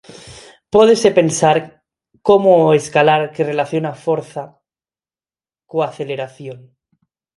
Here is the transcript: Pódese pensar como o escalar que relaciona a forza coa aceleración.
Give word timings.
Pódese 0.73 1.09
pensar 1.19 1.57
como 2.27 2.51
o 2.65 2.75
escalar 2.81 3.23
que 3.33 3.47
relaciona 3.51 3.89
a 3.91 4.01
forza 4.05 4.43
coa 5.69 5.85
aceleración. 5.91 6.57